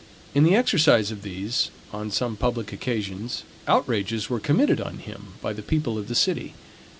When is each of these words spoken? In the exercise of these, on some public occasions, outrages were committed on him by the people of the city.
In 0.33 0.43
the 0.43 0.55
exercise 0.55 1.11
of 1.11 1.21
these, 1.21 1.69
on 1.93 2.09
some 2.09 2.35
public 2.35 2.73
occasions, 2.73 3.43
outrages 3.67 4.31
were 4.31 4.39
committed 4.39 4.81
on 4.81 4.97
him 4.97 5.33
by 5.43 5.53
the 5.53 5.61
people 5.61 5.95
of 5.99 6.07
the 6.07 6.15
city. 6.15 6.55